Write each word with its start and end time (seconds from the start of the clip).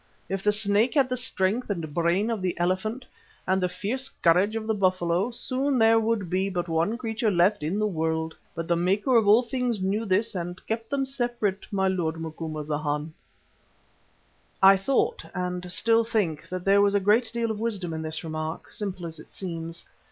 If 0.27 0.41
the 0.41 0.51
snake 0.51 0.95
had 0.95 1.09
the 1.09 1.15
strength 1.15 1.69
and 1.69 1.93
brain 1.93 2.31
of 2.31 2.41
the 2.41 2.57
elephant, 2.59 3.05
and 3.45 3.61
the 3.61 3.69
fierce 3.69 4.09
courage 4.09 4.55
of 4.55 4.65
the 4.65 4.73
buffalo, 4.73 5.29
soon 5.29 5.77
there 5.77 5.99
would 5.99 6.27
be 6.27 6.49
but 6.49 6.67
one 6.67 6.97
creature 6.97 7.29
left 7.29 7.61
in 7.61 7.77
the 7.77 7.85
world. 7.85 8.35
But 8.55 8.67
the 8.67 8.75
Maker 8.75 9.15
of 9.15 9.27
all 9.27 9.43
things 9.43 9.79
knew 9.79 10.05
this 10.05 10.33
and 10.33 10.59
kept 10.65 10.89
them 10.89 11.05
separate, 11.05 11.67
my 11.71 11.87
lord 11.87 12.15
Macumazana." 12.19 13.11
I 14.63 14.75
thought, 14.75 15.23
and 15.35 15.71
still 15.71 16.03
think, 16.03 16.49
that 16.49 16.65
there 16.65 16.81
was 16.81 16.95
a 16.95 16.99
great 16.99 17.29
deal 17.31 17.51
of 17.51 17.59
wisdom 17.59 17.93
in 17.93 18.01
this 18.01 18.23
remark, 18.23 18.71
simple 18.71 19.05
as 19.05 19.19
it 19.19 19.35
seems. 19.35 19.85